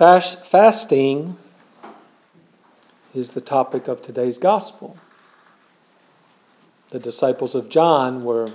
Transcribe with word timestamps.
Fast, 0.00 0.46
fasting 0.46 1.36
is 3.12 3.32
the 3.32 3.42
topic 3.42 3.86
of 3.86 4.00
today's 4.00 4.38
gospel. 4.38 4.96
The 6.88 6.98
disciples 6.98 7.54
of 7.54 7.68
John 7.68 8.24
were 8.24 8.48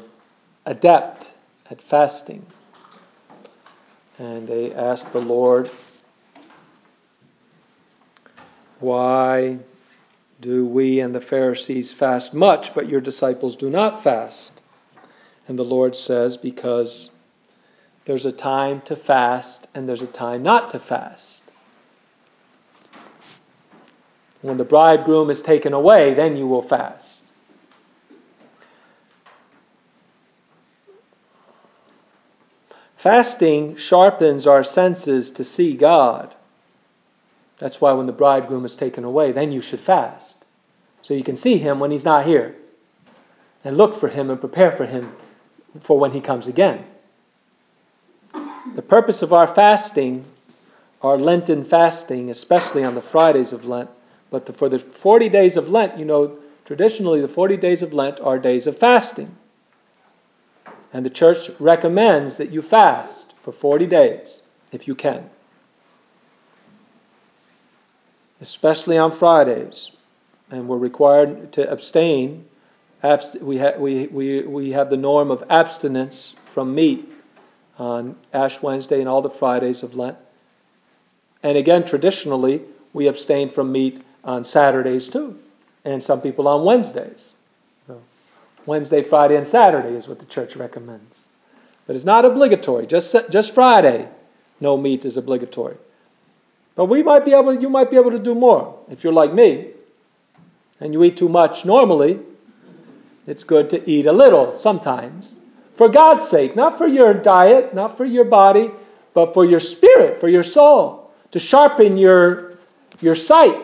adept 0.66 1.32
at 1.70 1.84
fasting. 1.84 2.48
And 4.18 4.48
they 4.48 4.74
asked 4.74 5.14
the 5.14 5.22
Lord, 5.22 5.70
Why 8.80 9.60
do 10.42 10.66
we 10.66 11.00
and 11.00 11.14
the 11.14 11.22
Pharisees 11.22 11.94
fast 11.94 12.34
much, 12.34 12.74
but 12.74 12.90
your 12.90 13.02
disciples 13.02 13.56
do 13.56 13.70
not 13.70 14.02
fast? 14.02 14.64
And 15.48 15.60
the 15.60 15.64
Lord 15.64 15.96
says, 15.96 16.38
Because 16.38 17.12
there's 18.06 18.26
a 18.26 18.32
time 18.32 18.82
to 18.82 18.96
fast 18.96 19.68
and 19.74 19.90
there's 19.90 20.04
a 20.04 20.08
time 20.08 20.44
not 20.44 20.70
to 20.72 20.80
fast. 20.80 21.42
When 24.42 24.58
the 24.58 24.66
bridegroom 24.66 25.32
is 25.32 25.42
taken 25.42 25.74
away, 25.74 26.14
then 26.14 26.38
you 26.38 26.46
will 26.46 26.62
fast. 26.62 27.34
Fasting 32.96 33.76
sharpens 33.76 34.48
our 34.48 34.64
senses 34.64 35.32
to 35.32 35.44
see 35.44 35.76
God. 35.76 36.34
That's 37.58 37.82
why 37.82 37.94
when 37.94 38.06
the 38.06 38.14
bridegroom 38.14 38.66
is 38.66 38.76
taken 38.76 39.04
away, 39.04 39.32
then 39.32 39.52
you 39.52 39.62
should 39.62 39.80
fast. 39.80 40.46
So 41.02 41.14
you 41.14 41.24
can 41.24 41.38
see 41.38 41.58
him 41.58 41.80
when 41.80 41.92
he's 41.92 42.06
not 42.06 42.26
here. 42.26 42.56
And 43.64 43.78
look 43.78 43.96
for 43.96 44.10
him 44.10 44.30
and 44.30 44.40
prepare 44.40 44.72
for 44.72 44.86
him 44.86 45.16
for 45.80 46.00
when 46.00 46.12
he 46.12 46.22
comes 46.22 46.48
again. 46.48 46.86
The 48.76 48.82
purpose 48.82 49.22
of 49.22 49.32
our 49.32 49.48
fasting, 49.48 50.26
our 51.02 51.18
Lenten 51.18 51.64
fasting, 51.64 52.30
especially 52.30 52.84
on 52.84 52.94
the 52.94 53.02
Fridays 53.02 53.54
of 53.54 53.64
Lent, 53.64 53.90
but 54.30 54.46
the, 54.46 54.52
for 54.52 54.68
the 54.68 54.80
40 54.80 55.30
days 55.30 55.56
of 55.56 55.70
Lent, 55.70 55.98
you 55.98 56.04
know, 56.04 56.38
traditionally 56.66 57.22
the 57.22 57.30
40 57.30 57.56
days 57.56 57.84
of 57.84 57.94
Lent 57.94 58.20
are 58.20 58.38
days 58.38 58.68
of 58.68 58.78
fasting. 58.78 59.34
And 60.92 61.06
the 61.06 61.10
church 61.10 61.50
recommends 61.58 62.36
that 62.38 62.52
you 62.52 62.62
fast 62.62 63.34
for 63.40 63.54
40 63.54 63.86
days 63.86 64.42
if 64.74 64.90
you 64.90 64.96
can. 64.96 65.30
Especially 68.42 68.98
on 68.98 69.14
Fridays. 69.14 69.92
And 70.52 70.68
we're 70.68 70.78
required 70.78 71.54
to 71.54 71.72
abstain. 71.72 72.46
We, 73.02 73.58
ha- 73.58 73.78
we, 73.78 74.08
we, 74.08 74.42
we 74.42 74.72
have 74.72 74.90
the 74.90 74.98
norm 74.98 75.32
of 75.32 75.46
abstinence 75.50 76.36
from 76.48 76.76
meat 76.76 77.10
on 77.78 78.16
Ash 78.34 78.62
Wednesday 78.62 79.00
and 79.00 79.10
all 79.10 79.22
the 79.22 79.30
Fridays 79.30 79.84
of 79.84 79.96
Lent. 79.96 80.18
And 81.44 81.58
again, 81.58 81.86
traditionally, 81.86 82.62
we 82.94 83.08
abstain 83.08 83.50
from 83.50 83.72
meat 83.72 84.02
on 84.24 84.44
Saturdays 84.44 85.10
too, 85.10 85.38
and 85.84 86.02
some 86.02 86.22
people 86.22 86.48
on 86.48 86.64
Wednesdays. 86.66 87.34
Wednesday, 88.66 89.04
Friday, 89.04 89.36
and 89.36 89.46
Saturday 89.46 89.96
is 89.96 90.08
what 90.08 90.20
the 90.20 90.26
church 90.26 90.56
recommends. 90.56 91.28
But 91.86 91.96
it's 91.96 92.06
not 92.06 92.26
obligatory. 92.26 92.88
Just, 92.88 93.16
just 93.30 93.54
Friday, 93.54 94.08
no 94.60 94.76
meat 94.76 95.06
is 95.06 95.18
obligatory. 95.18 95.78
But 96.76 96.86
we 96.86 97.04
might 97.04 97.26
be 97.26 97.34
able, 97.34 97.54
you 97.54 97.70
might 97.70 97.92
be 97.92 97.98
able 97.98 98.12
to 98.12 98.20
do 98.20 98.34
more. 98.34 98.80
If 98.90 99.04
you're 99.04 99.14
like 99.14 99.34
me, 99.34 99.70
and 100.80 100.94
you 100.94 101.04
eat 101.04 101.16
too 101.18 101.30
much 101.30 101.64
normally, 101.64 102.20
it's 103.28 103.44
good 103.44 103.70
to 103.70 103.90
eat 103.90 104.08
a 104.08 104.12
little 104.12 104.58
sometimes. 104.58 105.38
For 105.76 105.90
God's 105.90 106.28
sake, 106.28 106.56
not 106.56 106.78
for 106.78 106.88
your 106.88 107.14
diet, 107.14 107.74
not 107.74 107.98
for 107.98 108.06
your 108.06 108.26
body, 108.26 108.72
but 109.14 109.34
for 109.34 109.46
your 109.46 109.60
spirit, 109.60 110.20
for 110.20 110.28
your 110.28 110.44
soul, 110.44 111.12
to 111.32 111.40
sharpen 111.40 111.98
your, 111.98 112.58
your 113.02 113.16
sight, 113.16 113.56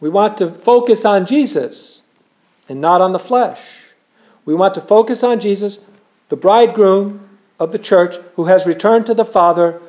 We 0.00 0.08
want 0.08 0.38
to 0.38 0.50
focus 0.50 1.04
on 1.04 1.26
Jesus 1.26 2.02
and 2.68 2.80
not 2.80 3.00
on 3.00 3.12
the 3.12 3.18
flesh. 3.18 3.60
We 4.44 4.54
want 4.54 4.74
to 4.74 4.80
focus 4.80 5.22
on 5.22 5.40
Jesus, 5.40 5.80
the 6.28 6.36
bridegroom 6.36 7.28
of 7.58 7.72
the 7.72 7.78
church, 7.78 8.16
who 8.36 8.44
has 8.44 8.66
returned 8.66 9.06
to 9.06 9.14
the 9.14 9.24
Father 9.24 9.80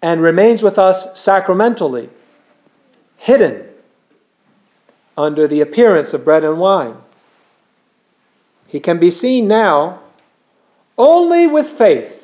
and 0.00 0.20
remains 0.20 0.62
with 0.62 0.78
us 0.78 1.18
sacramentally, 1.18 2.08
hidden 3.16 3.66
under 5.16 5.48
the 5.48 5.60
appearance 5.60 6.14
of 6.14 6.24
bread 6.24 6.44
and 6.44 6.58
wine. 6.58 6.96
He 8.66 8.80
can 8.80 8.98
be 8.98 9.10
seen 9.10 9.48
now 9.48 10.00
only 10.96 11.46
with 11.46 11.68
faith. 11.68 12.20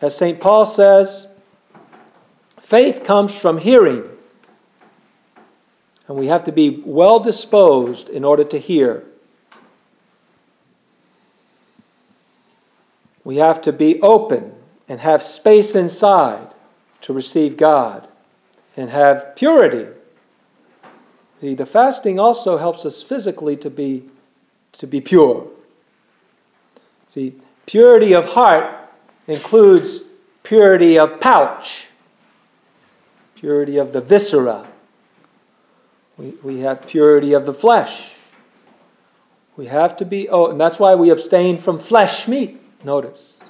As 0.00 0.16
St. 0.16 0.40
Paul 0.40 0.66
says, 0.66 1.26
Faith 2.60 3.04
comes 3.04 3.38
from 3.38 3.58
hearing. 3.58 4.04
And 6.08 6.16
we 6.16 6.26
have 6.26 6.44
to 6.44 6.52
be 6.52 6.82
well 6.84 7.20
disposed 7.20 8.08
in 8.08 8.24
order 8.24 8.44
to 8.44 8.58
hear. 8.58 9.04
We 13.24 13.36
have 13.36 13.62
to 13.62 13.72
be 13.72 14.00
open 14.00 14.52
and 14.88 15.00
have 15.00 15.22
space 15.22 15.74
inside 15.74 16.52
to 17.02 17.12
receive 17.12 17.56
God 17.56 18.08
and 18.76 18.90
have 18.90 19.36
purity. 19.36 19.86
See, 21.42 21.54
the 21.54 21.66
fasting 21.66 22.18
also 22.18 22.56
helps 22.56 22.86
us 22.86 23.02
physically 23.02 23.58
to 23.58 23.68
be, 23.68 24.08
to 24.72 24.86
be 24.86 25.02
pure. 25.02 25.48
See, 27.08 27.34
purity 27.66 28.14
of 28.14 28.24
heart 28.24 28.74
includes 29.26 30.00
purity 30.42 30.98
of 30.98 31.20
pouch 31.20 31.86
purity 33.42 33.78
of 33.78 33.92
the 33.92 34.00
viscera. 34.00 34.64
We, 36.16 36.28
we 36.44 36.60
have 36.60 36.86
purity 36.86 37.32
of 37.32 37.44
the 37.44 37.52
flesh. 37.52 38.12
We 39.56 39.66
have 39.66 39.96
to 39.96 40.04
be, 40.04 40.28
oh, 40.28 40.52
and 40.52 40.60
that's 40.60 40.78
why 40.78 40.94
we 40.94 41.10
abstain 41.10 41.58
from 41.58 41.80
flesh 41.80 42.28
meat, 42.28 42.62
notice. 42.84 43.42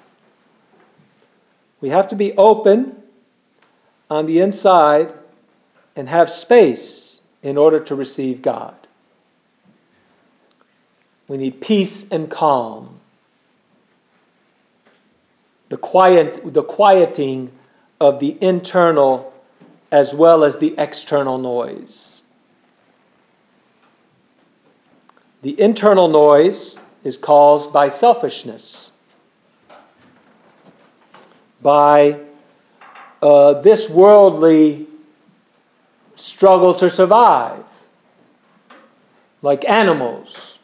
We 1.82 1.90
have 1.90 2.08
to 2.08 2.16
be 2.16 2.32
open 2.32 3.02
on 4.08 4.24
the 4.24 4.40
inside 4.40 5.12
and 5.94 6.08
have 6.08 6.30
space 6.30 7.11
in 7.42 7.58
order 7.58 7.80
to 7.80 7.94
receive 7.94 8.42
God. 8.42 8.76
We 11.28 11.36
need 11.36 11.60
peace 11.60 12.10
and 12.10 12.30
calm. 12.30 13.00
The 15.68 15.76
quiet, 15.76 16.40
the 16.44 16.62
quieting 16.62 17.50
of 18.00 18.20
the 18.20 18.36
internal 18.40 19.32
as 19.90 20.14
well 20.14 20.42
as 20.42 20.56
the 20.56 20.74
external 20.78 21.38
noise. 21.38 22.22
The 25.42 25.60
internal 25.60 26.08
noise 26.08 26.80
is 27.04 27.18
caused 27.18 27.72
by 27.72 27.88
selfishness, 27.88 28.92
by 31.60 32.20
uh, 33.20 33.60
this 33.60 33.90
worldly 33.90 34.86
struggle 36.42 36.74
to 36.74 36.90
survive, 36.90 37.62
like 39.42 39.64
animals. 39.68 40.58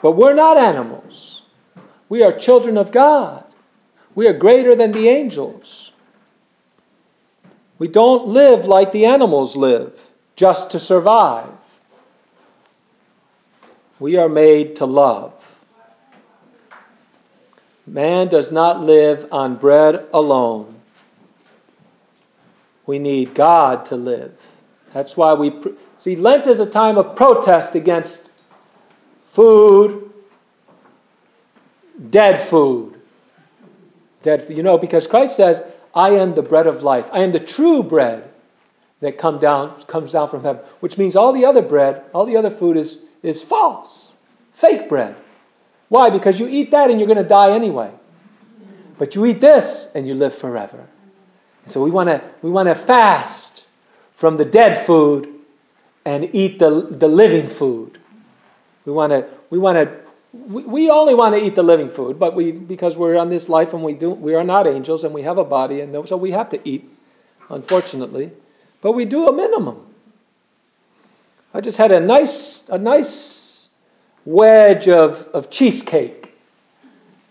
But 0.00 0.12
we're 0.12 0.34
not 0.34 0.56
animals. 0.56 1.42
We 2.08 2.22
are 2.22 2.30
children 2.30 2.78
of 2.78 2.92
God. 2.92 3.44
We 4.14 4.28
are 4.28 4.32
greater 4.32 4.76
than 4.76 4.92
the 4.92 5.08
angels. 5.08 5.90
We 7.80 7.88
don't 7.88 8.28
live 8.28 8.66
like 8.66 8.92
the 8.92 9.06
animals 9.06 9.56
live, 9.56 10.00
just 10.36 10.70
to 10.70 10.78
survive. 10.78 11.50
We 13.98 14.16
are 14.16 14.28
made 14.28 14.76
to 14.76 14.86
love. 14.86 15.34
Man 17.84 18.28
does 18.28 18.52
not 18.52 18.80
live 18.80 19.26
on 19.32 19.56
bread 19.56 20.06
alone. 20.14 20.72
We 22.86 23.00
need 23.00 23.34
God 23.34 23.86
to 23.86 23.96
live. 23.96 24.53
That's 24.94 25.16
why 25.16 25.34
we 25.34 25.52
see 25.96 26.14
Lent 26.14 26.46
is 26.46 26.60
a 26.60 26.66
time 26.66 26.98
of 26.98 27.16
protest 27.16 27.74
against 27.74 28.30
food, 29.24 30.08
dead 32.10 32.40
food. 32.40 33.00
Dead, 34.22 34.46
you 34.48 34.62
know, 34.62 34.78
because 34.78 35.08
Christ 35.08 35.36
says, 35.36 35.64
I 35.94 36.10
am 36.10 36.36
the 36.36 36.42
bread 36.42 36.68
of 36.68 36.84
life. 36.84 37.10
I 37.12 37.24
am 37.24 37.32
the 37.32 37.40
true 37.40 37.82
bread 37.82 38.30
that 39.00 39.18
come 39.18 39.40
down, 39.40 39.82
comes 39.82 40.12
down 40.12 40.28
from 40.30 40.44
heaven, 40.44 40.62
which 40.78 40.96
means 40.96 41.16
all 41.16 41.32
the 41.32 41.44
other 41.44 41.60
bread, 41.60 42.04
all 42.14 42.24
the 42.24 42.36
other 42.36 42.50
food 42.50 42.76
is, 42.76 43.00
is 43.24 43.42
false, 43.42 44.14
fake 44.52 44.88
bread. 44.88 45.16
Why? 45.88 46.10
Because 46.10 46.38
you 46.38 46.46
eat 46.46 46.70
that 46.70 46.90
and 46.90 47.00
you're 47.00 47.08
going 47.08 47.22
to 47.22 47.28
die 47.28 47.52
anyway. 47.52 47.90
But 48.96 49.16
you 49.16 49.26
eat 49.26 49.40
this 49.40 49.90
and 49.92 50.06
you 50.06 50.14
live 50.14 50.36
forever. 50.36 50.86
And 51.64 51.70
so 51.72 51.82
we 51.82 51.90
want 51.90 52.10
to 52.10 52.22
we 52.42 52.50
want 52.50 52.68
to 52.68 52.76
fast 52.76 53.43
from 54.24 54.38
the 54.38 54.44
dead 54.46 54.86
food 54.86 55.28
and 56.06 56.34
eat 56.34 56.58
the, 56.58 56.70
the 56.70 57.08
living 57.08 57.46
food. 57.46 57.98
We 58.86 58.92
want 58.94 59.12
to 59.12 59.28
we 59.50 59.58
want 59.58 59.76
to 59.76 60.00
we, 60.32 60.64
we 60.64 60.88
only 60.88 61.14
want 61.14 61.34
to 61.34 61.44
eat 61.44 61.54
the 61.54 61.62
living 61.62 61.90
food, 61.90 62.18
but 62.18 62.34
we 62.34 62.50
because 62.52 62.96
we're 62.96 63.18
on 63.18 63.28
this 63.28 63.50
life 63.50 63.74
and 63.74 63.84
we 63.84 63.92
do 63.92 64.08
we 64.08 64.34
are 64.34 64.42
not 64.42 64.66
angels 64.66 65.04
and 65.04 65.12
we 65.12 65.20
have 65.20 65.36
a 65.36 65.44
body 65.44 65.82
and 65.82 66.08
so 66.08 66.16
we 66.16 66.30
have 66.30 66.48
to 66.48 66.60
eat, 66.66 66.88
unfortunately. 67.50 68.30
But 68.80 68.92
we 68.92 69.04
do 69.04 69.28
a 69.28 69.32
minimum. 69.34 69.84
I 71.52 71.60
just 71.60 71.76
had 71.76 71.92
a 71.92 72.00
nice 72.00 72.66
a 72.70 72.78
nice 72.78 73.68
wedge 74.24 74.88
of, 74.88 75.28
of 75.34 75.50
cheesecake. 75.50 76.32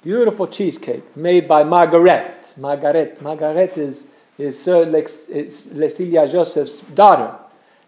Beautiful 0.04 0.46
cheesecake 0.46 1.18
made 1.18 1.48
by 1.48 1.63
Margaret. 1.63 2.54
Margaret. 2.56 3.19
Margaret 3.19 3.80
is, 3.80 4.06
is 4.38 4.62
Sir 4.62 4.86
Lecilia 4.86 6.28
Joseph's 6.28 6.80
daughter. 6.80 7.36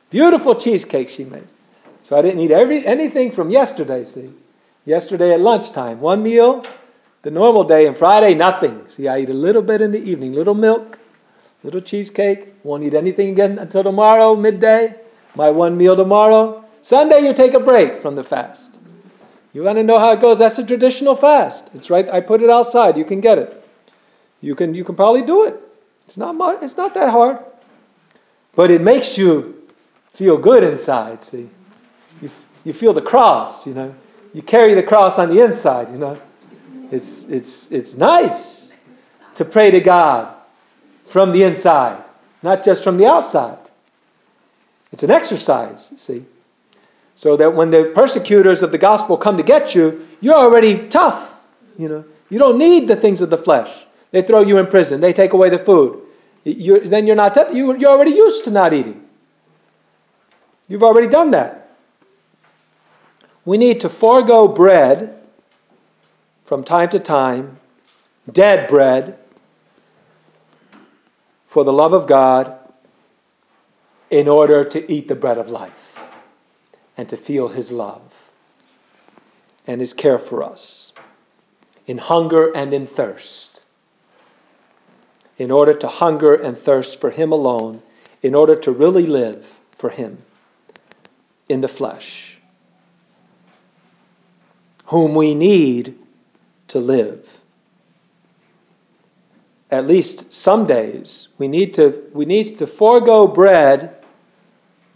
Beautiful 0.10 0.56
cheesecake 0.56 1.10
she 1.10 1.26
made. 1.26 1.48
So 2.04 2.16
I 2.16 2.22
didn't 2.22 2.40
eat 2.40 2.52
every, 2.52 2.86
anything 2.86 3.32
from 3.32 3.50
yesterday, 3.50 4.06
see. 4.06 4.32
Yesterday 4.86 5.34
at 5.34 5.40
lunchtime, 5.40 6.00
one 6.00 6.22
meal. 6.22 6.66
The 7.24 7.32
normal 7.32 7.64
day 7.64 7.88
and 7.88 7.98
Friday, 7.98 8.36
nothing. 8.36 8.88
See, 8.88 9.08
I 9.08 9.22
eat 9.22 9.30
a 9.30 9.34
little 9.34 9.64
bit 9.64 9.82
in 9.82 9.92
the 9.92 10.00
evening, 10.00 10.34
little 10.34 10.54
milk, 10.54 11.00
little 11.64 11.82
cheesecake. 11.82 12.54
Won't 12.64 12.84
eat 12.84 12.94
anything 12.94 13.30
again 13.32 13.58
until 13.58 13.82
tomorrow, 13.84 14.36
midday. 14.36 14.94
My 15.36 15.50
one 15.50 15.76
meal 15.76 15.96
tomorrow. 15.96 16.64
Sunday, 16.84 17.22
you 17.22 17.34
take 17.34 17.56
a 17.56 17.60
break 17.60 18.04
from 18.04 18.16
the 18.16 18.24
fast. 18.24 18.78
You 19.54 19.64
want 19.64 19.80
to 19.80 19.84
know 19.84 19.98
how 19.98 20.12
it 20.12 20.20
goes? 20.20 20.38
That's 20.38 20.60
a 20.60 20.66
traditional 20.66 21.16
fast. 21.16 21.68
It's 21.74 21.90
right. 21.90 22.08
I 22.08 22.22
put 22.22 22.44
it 22.44 22.50
outside. 22.52 22.96
You 22.98 23.06
can 23.06 23.22
get 23.22 23.40
it. 23.40 23.66
You 24.42 24.54
can 24.54 24.76
you 24.76 24.84
can 24.84 24.96
probably 24.96 25.24
do 25.24 25.46
it. 25.46 25.60
It's 26.07 26.18
not 26.18 26.36
much, 26.36 26.62
it's 26.62 26.78
not 26.78 26.94
that 26.94 27.10
hard. 27.10 27.40
But 28.56 28.72
it 28.72 28.81
makes 28.81 29.18
you 29.18 29.68
feel 30.13 30.38
good 30.38 30.63
inside, 30.63 31.24
see. 31.24 31.50
You, 32.22 32.30
you 32.63 32.74
feel 32.74 32.94
the 32.94 33.02
cross, 33.02 33.68
you 33.68 33.74
know 33.74 33.94
you 34.36 34.42
carry 34.42 34.74
the 34.74 34.84
cross 34.84 35.18
on 35.18 35.34
the 35.34 35.42
inside, 35.42 35.90
you 35.92 35.98
know. 35.98 36.19
It's, 36.92 37.25
it's, 37.28 37.72
it's 37.72 37.96
nice 37.96 38.74
to 39.36 39.46
pray 39.46 39.72
to 39.72 39.80
God 39.80 40.36
from 41.06 41.31
the 41.31 41.44
inside, 41.44 42.04
not 42.44 42.62
just 42.62 42.84
from 42.84 42.98
the 42.98 43.06
outside. 43.06 43.58
It's 44.92 45.04
an 45.04 45.10
exercise, 45.10 45.94
see. 45.96 46.25
So 47.16 47.38
that 47.38 47.56
when 47.56 47.72
the 47.72 47.94
persecutors 47.96 48.62
of 48.62 48.74
the 48.74 48.78
gospel 48.78 49.16
come 49.16 49.38
to 49.38 49.44
get 49.44 49.74
you, 49.74 50.06
you're 50.19 50.36
already 50.36 50.90
tough, 50.90 51.34
you 51.78 51.88
know. 51.88 52.04
You 52.30 52.38
don't 52.38 52.58
need 52.58 52.90
the 52.90 52.98
things 52.98 53.22
of 53.22 53.30
the 53.30 53.38
flesh. 53.38 53.86
They 54.12 54.22
throw 54.22 54.42
you 54.42 54.57
in 54.57 54.68
prison. 54.68 55.02
They 55.02 55.13
take 55.13 55.34
away 55.34 55.50
the 55.50 55.60
food. 55.60 56.02
You're, 56.44 56.80
then 56.80 57.07
you're 57.07 57.16
not. 57.16 57.54
You, 57.54 57.78
you're 57.78 57.90
already 57.90 58.12
used 58.12 58.44
to 58.46 58.52
not 58.52 58.74
eating. 58.74 59.04
You've 60.68 60.84
already 60.84 61.07
done 61.07 61.31
that. 61.31 61.75
We 63.46 63.57
need 63.57 63.81
to 63.81 63.90
forego 63.90 64.48
bread 64.48 65.22
from 66.46 66.63
time 66.63 66.90
to 66.90 67.00
time, 67.00 67.60
dead 68.31 68.69
bread, 68.69 69.19
for 71.48 71.63
the 71.63 71.74
love 71.74 71.94
of 71.94 72.08
God, 72.08 72.58
in 74.10 74.28
order 74.28 74.66
to 74.66 74.92
eat 74.92 75.08
the 75.08 75.16
bread 75.16 75.38
of 75.38 75.50
life 75.50 76.00
and 76.98 77.10
to 77.10 77.18
feel 77.18 77.48
His 77.48 77.72
love 77.72 78.01
and 79.68 79.80
His 79.80 79.94
care 79.94 80.19
for 80.19 80.44
us 80.44 80.94
in 81.88 81.98
hunger 81.98 82.56
and 82.56 82.74
in 82.74 82.88
thirst. 82.88 83.45
In 85.38 85.52
order 85.52 85.74
to 85.74 85.88
hunger 85.88 86.34
and 86.34 86.58
thirst 86.58 87.02
for 87.02 87.10
Him 87.10 87.32
alone, 87.32 87.82
in 88.22 88.36
order 88.36 88.56
to 88.56 88.72
really 88.72 89.06
live 89.06 89.60
for 89.72 89.90
Him 89.90 90.18
in 91.50 91.62
the 91.62 91.68
flesh 91.68 92.36
whom 94.86 95.16
we 95.16 95.34
need 95.34 95.98
to 96.68 96.80
live. 96.80 97.40
At 99.72 99.88
least 99.88 100.32
some 100.32 100.66
days, 100.66 101.28
we 101.38 101.48
need 101.48 101.74
to, 101.76 102.04
we 102.14 102.26
need 102.26 102.58
to 102.60 102.68
forego 102.68 103.28
bread, 103.28 103.96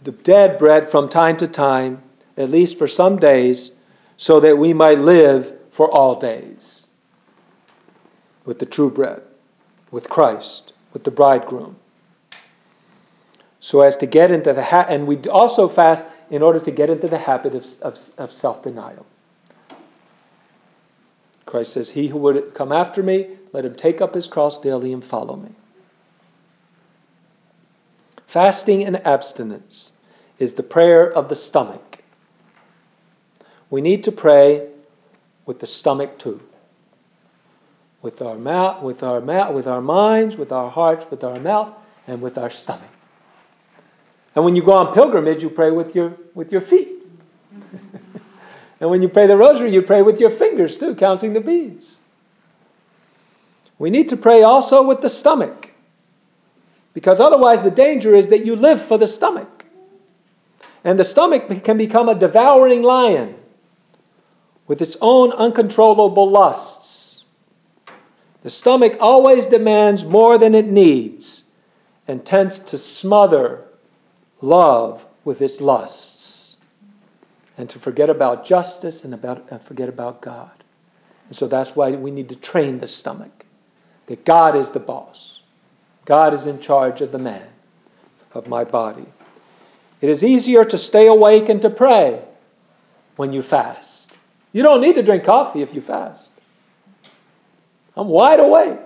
the 0.02 0.12
dead 0.12 0.58
bread, 0.58 0.88
from 0.88 1.08
time 1.08 1.36
to 1.38 1.48
time, 1.48 2.02
at 2.36 2.50
least 2.50 2.78
for 2.78 2.86
some 2.86 3.18
days, 3.18 3.72
so 4.16 4.40
that 4.40 4.56
we 4.56 4.72
might 4.72 4.98
live 4.98 5.52
for 5.70 5.90
all 5.90 6.18
days 6.18 6.86
with 8.44 8.58
the 8.58 8.66
true 8.66 8.90
bread, 8.90 9.22
with 9.90 10.08
Christ, 10.08 10.72
with 10.92 11.04
the 11.04 11.10
bridegroom. 11.10 11.76
So 13.60 13.82
as 13.82 13.96
to 13.98 14.06
get 14.06 14.30
into 14.30 14.52
the 14.52 14.62
ha- 14.62 14.86
and 14.88 15.06
we 15.06 15.18
also 15.28 15.68
fast 15.68 16.06
in 16.30 16.42
order 16.42 16.60
to 16.60 16.70
get 16.70 16.90
into 16.90 17.08
the 17.08 17.18
habit 17.18 17.54
of, 17.54 17.66
of, 17.82 17.98
of 18.18 18.32
self 18.32 18.62
denial. 18.62 19.06
Christ 21.44 21.72
says, 21.72 21.90
He 21.90 22.06
who 22.06 22.18
would 22.18 22.54
come 22.54 22.72
after 22.72 23.02
me, 23.02 23.28
let 23.52 23.64
him 23.64 23.74
take 23.74 24.00
up 24.00 24.14
his 24.14 24.28
cross 24.28 24.60
daily 24.60 24.92
and 24.92 25.04
follow 25.04 25.36
me. 25.36 25.50
Fasting 28.26 28.84
and 28.84 29.04
abstinence 29.04 29.92
is 30.38 30.54
the 30.54 30.62
prayer 30.62 31.10
of 31.10 31.28
the 31.28 31.34
stomach. 31.34 31.98
We 33.68 33.80
need 33.80 34.04
to 34.04 34.12
pray 34.12 34.68
with 35.46 35.58
the 35.58 35.66
stomach 35.66 36.18
too. 36.18 36.40
With 38.02 38.22
our 38.22 38.36
mouth, 38.36 38.82
with 38.82 39.02
our 39.02 39.20
mouth, 39.20 39.54
with 39.54 39.66
our 39.66 39.80
minds, 39.80 40.36
with 40.36 40.52
our 40.52 40.70
hearts, 40.70 41.06
with 41.10 41.22
our 41.24 41.38
mouth, 41.38 41.74
and 42.06 42.22
with 42.22 42.38
our 42.38 42.50
stomach. 42.50 42.88
And 44.34 44.44
when 44.44 44.56
you 44.56 44.62
go 44.62 44.72
on 44.72 44.94
pilgrimage, 44.94 45.42
you 45.42 45.50
pray 45.50 45.70
with 45.70 45.94
your 45.94 46.16
with 46.34 46.52
your 46.52 46.60
feet. 46.60 46.88
And 48.80 48.88
when 48.88 49.02
you 49.02 49.10
pray 49.10 49.26
the 49.26 49.36
rosary, 49.36 49.72
you 49.72 49.82
pray 49.82 50.00
with 50.00 50.20
your 50.20 50.30
fingers 50.30 50.78
too, 50.78 50.94
counting 50.94 51.34
the 51.34 51.42
beads. 51.42 52.00
We 53.78 53.90
need 53.90 54.08
to 54.08 54.16
pray 54.16 54.42
also 54.42 54.82
with 54.82 55.02
the 55.02 55.10
stomach. 55.10 55.70
Because 56.94 57.20
otherwise, 57.20 57.62
the 57.62 57.70
danger 57.70 58.14
is 58.14 58.28
that 58.28 58.44
you 58.44 58.56
live 58.56 58.82
for 58.82 58.98
the 58.98 59.06
stomach. 59.06 59.66
And 60.82 60.98
the 60.98 61.04
stomach 61.04 61.62
can 61.62 61.76
become 61.76 62.08
a 62.08 62.14
devouring 62.14 62.82
lion 62.82 63.36
with 64.66 64.80
its 64.80 64.96
own 65.00 65.32
uncontrollable 65.32 66.30
lusts. 66.30 66.99
The 68.42 68.50
stomach 68.50 68.96
always 69.00 69.46
demands 69.46 70.04
more 70.04 70.38
than 70.38 70.54
it 70.54 70.66
needs 70.66 71.44
and 72.08 72.24
tends 72.24 72.58
to 72.58 72.78
smother 72.78 73.64
love 74.40 75.04
with 75.24 75.42
its 75.42 75.60
lusts 75.60 76.56
and 77.58 77.68
to 77.70 77.78
forget 77.78 78.08
about 78.08 78.46
justice 78.46 79.04
and 79.04 79.12
about 79.12 79.50
and 79.50 79.60
forget 79.60 79.88
about 79.88 80.22
God. 80.22 80.52
And 81.28 81.36
so 81.36 81.46
that's 81.46 81.76
why 81.76 81.90
we 81.90 82.10
need 82.10 82.30
to 82.30 82.36
train 82.36 82.78
the 82.78 82.88
stomach. 82.88 83.44
That 84.06 84.24
God 84.24 84.56
is 84.56 84.70
the 84.70 84.80
boss. 84.80 85.42
God 86.06 86.32
is 86.32 86.46
in 86.46 86.60
charge 86.60 87.02
of 87.02 87.12
the 87.12 87.18
man, 87.18 87.46
of 88.32 88.48
my 88.48 88.64
body. 88.64 89.06
It 90.00 90.08
is 90.08 90.24
easier 90.24 90.64
to 90.64 90.78
stay 90.78 91.06
awake 91.06 91.48
and 91.48 91.60
to 91.62 91.70
pray 91.70 92.24
when 93.16 93.32
you 93.32 93.42
fast. 93.42 94.16
You 94.52 94.62
don't 94.62 94.80
need 94.80 94.94
to 94.94 95.02
drink 95.02 95.24
coffee 95.24 95.62
if 95.62 95.74
you 95.74 95.82
fast. 95.82 96.32
I'm 97.96 98.08
wide 98.08 98.40
awake. 98.40 98.78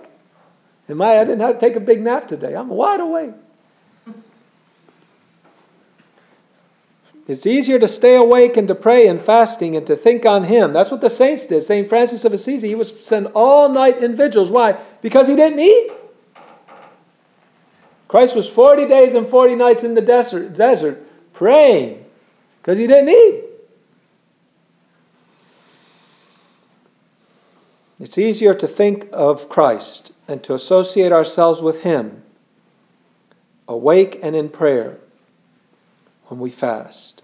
Am 0.89 1.01
I, 1.01 1.19
I 1.19 1.23
didn't 1.23 1.41
have 1.41 1.55
to 1.55 1.59
take 1.59 1.75
a 1.75 1.79
big 1.79 2.01
nap 2.01 2.27
today. 2.27 2.55
I'm 2.55 2.69
wide 2.69 2.99
awake. 2.99 3.33
It's 7.27 7.47
easier 7.47 7.79
to 7.79 7.87
stay 7.87 8.15
awake 8.15 8.55
and 8.55 8.67
to 8.67 8.75
pray 8.75 9.07
and 9.07 9.19
fasting 9.19 9.75
and 9.75 9.87
to 9.87 9.95
think 9.95 10.27
on 10.27 10.43
Him. 10.43 10.73
That's 10.73 10.91
what 10.91 11.01
the 11.01 11.09
saints 11.09 11.47
did. 11.47 11.63
St. 11.63 11.89
Francis 11.89 12.23
of 12.23 12.33
Assisi, 12.33 12.67
he 12.67 12.75
would 12.75 12.85
spend 12.85 13.29
all 13.33 13.67
night 13.69 13.97
in 13.97 14.15
vigils. 14.15 14.51
Why? 14.51 14.77
Because 15.01 15.27
he 15.27 15.35
didn't 15.35 15.59
eat. 15.59 15.91
Christ 18.07 18.35
was 18.35 18.47
40 18.47 18.85
days 18.85 19.15
and 19.15 19.27
40 19.27 19.55
nights 19.55 19.83
in 19.83 19.95
the 19.95 20.01
desert, 20.01 20.53
desert 20.53 21.07
praying 21.33 22.05
because 22.61 22.77
he 22.77 22.85
didn't 22.85 23.09
eat. 23.09 23.43
It's 27.99 28.17
easier 28.17 28.53
to 28.53 28.67
think 28.67 29.09
of 29.13 29.47
Christ 29.47 30.11
and 30.27 30.43
to 30.43 30.53
associate 30.53 31.11
ourselves 31.11 31.61
with 31.61 31.81
Him, 31.81 32.23
awake 33.67 34.19
and 34.21 34.35
in 34.35 34.49
prayer 34.49 34.97
when 36.27 36.39
we 36.39 36.49
fast. 36.49 37.21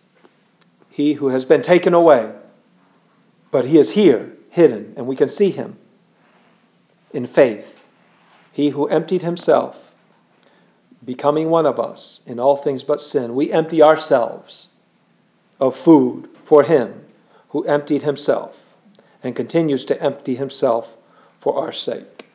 He 0.89 1.13
who 1.13 1.29
has 1.29 1.45
been 1.45 1.61
taken 1.61 1.93
away, 1.93 2.31
but 3.49 3.65
he 3.65 3.77
is 3.77 3.91
here, 3.91 4.31
hidden, 4.49 4.93
and 4.97 5.07
we 5.07 5.15
can 5.15 5.29
see 5.29 5.49
him 5.49 5.77
in 7.13 7.25
faith. 7.25 7.85
He 8.51 8.69
who 8.69 8.87
emptied 8.87 9.21
himself, 9.21 9.93
becoming 11.03 11.49
one 11.49 11.65
of 11.65 11.79
us 11.79 12.19
in 12.25 12.39
all 12.39 12.57
things 12.57 12.83
but 12.83 13.01
sin. 13.01 13.35
We 13.35 13.51
empty 13.51 13.81
ourselves 13.81 14.67
of 15.59 15.75
food 15.75 16.29
for 16.43 16.63
him 16.63 17.05
who 17.49 17.63
emptied 17.63 18.03
himself 18.03 18.60
and 19.23 19.35
continues 19.35 19.85
to 19.85 20.01
empty 20.01 20.35
himself 20.35 20.97
for 21.39 21.55
our 21.57 21.71
sake. 21.71 22.30